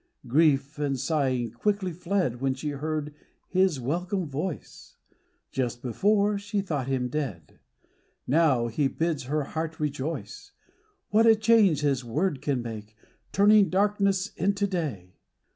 Grief 0.25 0.79
and 0.79 0.99
sighing 0.99 1.51
quickly 1.51 1.91
fled 1.93 2.41
When 2.41 2.55
she 2.55 2.69
heard 2.69 3.13
His 3.49 3.79
welcome 3.79 4.25
voice; 4.27 4.95
Just 5.51 5.83
before 5.83 6.39
she 6.39 6.59
thought 6.61 6.87
Him 6.87 7.07
dead: 7.07 7.59
Now 8.25 8.65
He 8.65 8.87
bids 8.87 9.25
her 9.25 9.43
heart 9.43 9.79
rejoice. 9.79 10.53
What 11.09 11.27
a 11.27 11.35
change 11.35 11.81
His 11.81 12.03
word 12.03 12.41
can 12.41 12.63
make, 12.63 12.95
Turning 13.31 13.69
darkness 13.69 14.33
into 14.35 14.65
day 14.65 15.17